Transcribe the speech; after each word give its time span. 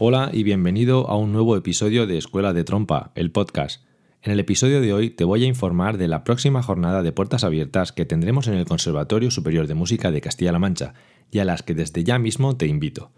Hola 0.00 0.30
y 0.32 0.44
bienvenido 0.44 1.10
a 1.10 1.16
un 1.16 1.32
nuevo 1.32 1.56
episodio 1.56 2.06
de 2.06 2.18
Escuela 2.18 2.52
de 2.52 2.62
Trompa, 2.62 3.10
el 3.16 3.32
podcast. 3.32 3.82
En 4.22 4.30
el 4.30 4.38
episodio 4.38 4.80
de 4.80 4.92
hoy 4.92 5.10
te 5.10 5.24
voy 5.24 5.42
a 5.42 5.48
informar 5.48 5.98
de 5.98 6.06
la 6.06 6.22
próxima 6.22 6.62
jornada 6.62 7.02
de 7.02 7.10
puertas 7.10 7.42
abiertas 7.42 7.90
que 7.90 8.04
tendremos 8.04 8.46
en 8.46 8.54
el 8.54 8.64
Conservatorio 8.64 9.32
Superior 9.32 9.66
de 9.66 9.74
Música 9.74 10.12
de 10.12 10.20
Castilla-La 10.20 10.60
Mancha 10.60 10.94
y 11.32 11.40
a 11.40 11.44
las 11.44 11.64
que 11.64 11.74
desde 11.74 12.04
ya 12.04 12.20
mismo 12.20 12.56
te 12.56 12.68
invito. 12.68 13.10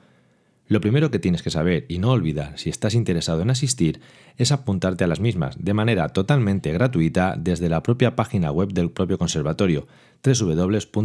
Lo 0.69 0.81
primero 0.81 1.11
que 1.11 1.19
tienes 1.19 1.43
que 1.43 1.51
saber 1.51 1.85
y 1.91 1.99
no 1.99 2.13
olvidar 2.13 2.59
si 2.59 2.71
estás 2.71 2.95
interesado 2.95 3.43
en 3.43 3.51
asistir 3.51 4.01
es 4.39 4.51
apuntarte 4.51 5.05
a 5.05 5.07
las 5.07 5.21
mismas 5.21 5.63
de 5.63 5.75
manera 5.75 6.09
totalmente 6.09 6.73
gratuita 6.73 7.37
desde 7.39 7.69
la 7.69 7.83
propia 7.83 8.17
página 8.17 8.53
web 8.53 8.73
del 8.73 8.91
propio 8.91 9.19
conservatorio 9.19 9.87
www.csmclm.com. 10.25 11.01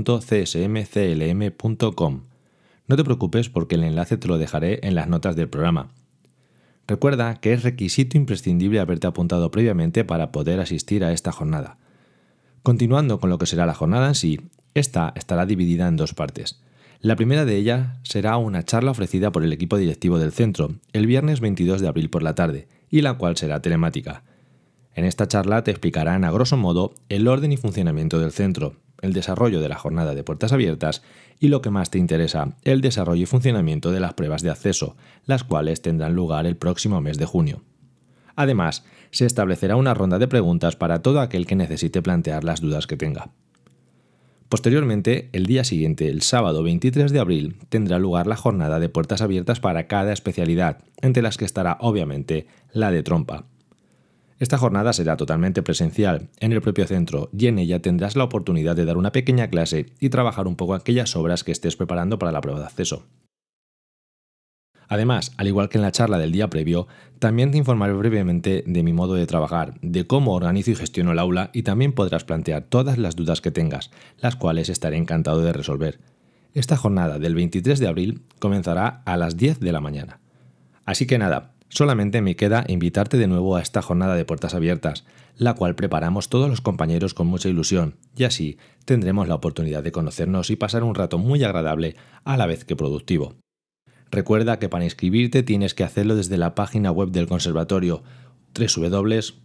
No 2.88 2.96
te 2.96 3.04
preocupes 3.04 3.50
porque 3.50 3.76
el 3.76 3.84
enlace 3.84 4.18
te 4.18 4.28
lo 4.28 4.38
dejaré 4.38 4.80
en 4.84 4.96
las 4.96 5.08
notas 5.08 5.36
del 5.36 5.50
programa. 5.50 5.90
Recuerda 6.88 7.36
que 7.36 7.54
es 7.54 7.64
requisito 7.64 8.16
imprescindible 8.16 8.80
haberte 8.80 9.08
apuntado 9.08 9.50
previamente 9.50 10.04
para 10.04 10.32
poder 10.32 10.60
asistir 10.60 11.04
a 11.04 11.12
esta 11.12 11.32
jornada. 11.32 11.78
Continuando 12.62 13.20
con 13.20 13.30
lo 13.30 13.40
que 13.40 13.48
será 13.48 13.66
la 13.66 13.74
jornada 13.74 14.08
en 14.08 14.16
sí, 14.16 14.40
esta 14.76 15.14
estará 15.16 15.46
dividida 15.46 15.88
en 15.88 15.96
dos 15.96 16.14
partes. 16.14 16.62
La 17.00 17.16
primera 17.16 17.46
de 17.46 17.56
ellas 17.56 17.98
será 18.04 18.38
una 18.38 18.64
charla 18.64 18.92
ofrecida 18.92 19.32
por 19.32 19.44
el 19.44 19.54
equipo 19.54 19.78
directivo 19.78 20.20
del 20.20 20.32
centro 20.32 20.76
el 20.94 21.08
viernes 21.08 21.40
22 21.40 21.82
de 21.82 21.88
abril 21.88 22.10
por 22.10 22.24
la 22.24 22.36
tarde, 22.36 22.68
y 22.90 23.02
la 23.02 23.16
cual 23.16 23.36
será 23.36 23.62
telemática. 23.62 24.24
En 24.94 25.06
esta 25.06 25.28
charla 25.28 25.64
te 25.64 25.72
explicarán 25.72 26.24
a 26.24 26.32
grosso 26.32 26.56
modo 26.56 26.94
el 27.10 27.28
orden 27.28 27.52
y 27.52 27.58
funcionamiento 27.58 28.20
del 28.20 28.32
centro, 28.32 28.78
el 29.02 29.14
desarrollo 29.14 29.62
de 29.62 29.70
la 29.70 29.78
jornada 29.78 30.16
de 30.16 30.24
puertas 30.24 30.54
abiertas 30.54 31.02
y 31.40 31.50
lo 31.50 31.62
que 31.62 31.70
más 31.70 31.90
te 31.90 31.98
interesa, 31.98 32.56
el 32.64 32.82
desarrollo 32.82 33.24
y 33.24 33.26
funcionamiento 33.26 33.92
de 33.92 34.00
las 34.00 34.14
pruebas 34.14 34.42
de 34.42 34.52
acceso, 34.52 34.96
las 35.26 35.44
cuales 35.44 35.82
tendrán 35.82 36.16
lugar 36.16 36.46
el 36.46 36.58
próximo 36.58 37.02
mes 37.02 37.18
de 37.18 37.26
junio. 37.26 37.64
Además, 38.36 38.84
se 39.12 39.26
establecerá 39.26 39.76
una 39.76 39.94
ronda 39.94 40.20
de 40.20 40.28
preguntas 40.28 40.76
para 40.76 41.02
todo 41.02 41.22
aquel 41.22 41.46
que 41.46 41.56
necesite 41.56 42.02
plantear 42.02 42.44
las 42.44 42.62
dudas 42.62 42.88
que 42.88 42.98
tenga. 42.98 43.32
Posteriormente, 44.50 45.30
el 45.34 45.48
día 45.48 45.64
siguiente, 45.64 46.08
el 46.08 46.22
sábado 46.22 46.62
23 46.62 47.12
de 47.12 47.20
abril, 47.20 47.58
tendrá 47.70 47.98
lugar 47.98 48.28
la 48.28 48.36
jornada 48.36 48.80
de 48.80 48.90
puertas 48.90 49.22
abiertas 49.22 49.60
para 49.60 49.88
cada 49.88 50.14
especialidad, 50.14 50.84
entre 51.02 51.24
las 51.24 51.38
que 51.38 51.46
estará 51.46 51.78
obviamente 51.80 52.48
la 52.72 52.92
de 52.92 53.02
trompa. 53.04 53.46
Esta 54.46 54.60
jornada 54.60 54.94
será 54.94 55.18
totalmente 55.18 55.64
presencial 55.64 56.30
en 56.40 56.54
el 56.54 56.62
propio 56.62 56.86
centro 56.86 57.32
y 57.36 57.48
en 57.48 57.58
ella 57.58 57.82
tendrás 57.82 58.16
la 58.16 58.26
oportunidad 58.26 58.76
de 58.76 58.86
dar 58.86 58.96
una 58.96 59.12
pequeña 59.12 59.48
clase 59.48 59.88
y 60.00 60.10
trabajar 60.10 60.46
un 60.46 60.56
poco 60.56 60.76
aquellas 60.76 61.16
obras 61.16 61.44
que 61.44 61.52
estés 61.52 61.76
preparando 61.76 62.20
para 62.20 62.32
la 62.32 62.42
prueba 62.42 62.60
de 62.60 62.68
acceso. 62.68 63.08
Además, 64.88 65.32
al 65.38 65.48
igual 65.48 65.68
que 65.68 65.80
en 65.80 65.82
la 65.82 65.92
charla 65.92 66.20
del 66.20 66.32
día 66.32 66.48
previo, 66.48 66.88
también 67.18 67.50
te 67.50 67.58
informaré 67.58 67.94
brevemente 67.94 68.64
de 68.68 68.84
mi 68.84 68.94
modo 68.94 69.16
de 69.16 69.26
trabajar, 69.26 69.80
de 69.82 70.06
cómo 70.06 70.36
organizo 70.36 70.70
y 70.70 70.76
gestiono 70.76 71.14
el 71.14 71.18
aula 71.18 71.50
y 71.52 71.64
también 71.64 71.94
podrás 71.94 72.24
plantear 72.24 72.66
todas 72.66 73.00
las 73.00 73.16
dudas 73.16 73.42
que 73.42 73.50
tengas, 73.50 73.90
las 74.20 74.36
cuales 74.36 74.70
estaré 74.70 74.98
encantado 74.98 75.42
de 75.42 75.54
resolver. 75.54 75.98
Esta 76.54 76.78
jornada 76.78 77.18
del 77.18 77.34
23 77.34 77.80
de 77.80 77.88
abril 77.88 78.22
comenzará 78.38 79.02
a 79.06 79.18
las 79.18 79.38
10 79.38 79.60
de 79.60 79.72
la 79.72 79.82
mañana. 79.82 80.20
Así 80.86 81.08
que 81.08 81.18
nada, 81.18 81.55
Solamente 81.70 82.22
me 82.22 82.36
queda 82.36 82.64
invitarte 82.68 83.18
de 83.18 83.28
nuevo 83.28 83.56
a 83.56 83.62
esta 83.62 83.82
jornada 83.82 84.16
de 84.16 84.26
puertas 84.26 84.54
abiertas, 84.54 85.06
la 85.36 85.56
cual 85.56 85.76
preparamos 85.76 86.30
todos 86.30 86.50
los 86.50 86.62
compañeros 86.62 87.14
con 87.14 87.28
mucha 87.28 87.50
ilusión, 87.50 87.98
y 88.16 88.24
así 88.24 88.58
tendremos 88.86 89.28
la 89.28 89.36
oportunidad 89.36 89.84
de 89.84 89.92
conocernos 89.92 90.50
y 90.50 90.56
pasar 90.56 90.84
un 90.84 90.96
rato 90.96 91.18
muy 91.18 91.44
agradable 91.44 91.96
a 92.24 92.38
la 92.38 92.46
vez 92.46 92.64
que 92.66 92.76
productivo. 92.76 93.36
Recuerda 94.12 94.60
que 94.60 94.70
para 94.70 94.86
inscribirte 94.86 95.44
tienes 95.44 95.74
que 95.74 95.84
hacerlo 95.84 96.16
desde 96.16 96.38
la 96.38 96.56
página 96.56 96.92
web 96.92 97.10
del 97.10 97.28
conservatorio 97.28 98.04
www.csmclm.com. 98.58 99.36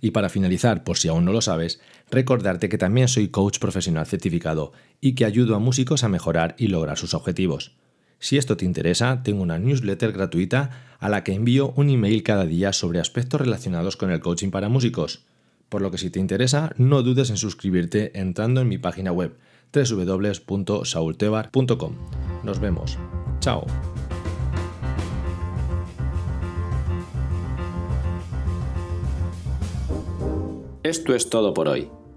Y 0.00 0.10
para 0.12 0.28
finalizar, 0.28 0.84
por 0.84 0.96
si 0.98 1.08
aún 1.08 1.24
no 1.24 1.32
lo 1.32 1.40
sabes, 1.40 1.80
recordarte 2.10 2.68
que 2.68 2.78
también 2.78 3.08
soy 3.08 3.28
coach 3.28 3.58
profesional 3.58 4.06
certificado 4.06 4.72
y 5.00 5.14
que 5.14 5.24
ayudo 5.24 5.56
a 5.56 5.58
músicos 5.58 6.04
a 6.04 6.08
mejorar 6.08 6.54
y 6.58 6.68
lograr 6.68 6.98
sus 6.98 7.14
objetivos. 7.14 7.78
Si 8.18 8.36
esto 8.36 8.56
te 8.56 8.64
interesa, 8.64 9.22
tengo 9.22 9.42
una 9.42 9.58
newsletter 9.58 10.12
gratuita 10.12 10.70
a 10.98 11.08
la 11.08 11.24
que 11.24 11.34
envío 11.34 11.72
un 11.76 11.90
email 11.90 12.22
cada 12.22 12.46
día 12.46 12.72
sobre 12.72 13.00
aspectos 13.00 13.40
relacionados 13.40 13.96
con 13.96 14.10
el 14.10 14.20
coaching 14.20 14.50
para 14.50 14.68
músicos. 14.68 15.24
Por 15.68 15.82
lo 15.82 15.90
que 15.90 15.98
si 15.98 16.10
te 16.10 16.18
interesa, 16.18 16.72
no 16.76 17.02
dudes 17.02 17.30
en 17.30 17.36
suscribirte 17.36 18.18
entrando 18.18 18.60
en 18.60 18.68
mi 18.68 18.78
página 18.78 19.12
web 19.12 19.36
www.saultebar.com. 19.72 21.92
Nos 22.42 22.58
vemos. 22.58 22.98
Chao. 23.40 23.66
Esto 30.82 31.14
es 31.14 31.28
todo 31.28 31.52
por 31.52 31.68
hoy. 31.68 31.90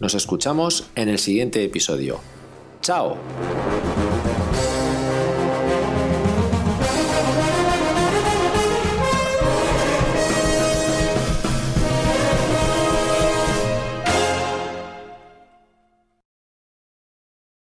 Nos 0.00 0.14
escuchamos 0.14 0.90
en 0.94 1.08
el 1.08 1.18
siguiente 1.18 1.64
episodio. 1.64 2.20
¡Chao! 2.80 3.16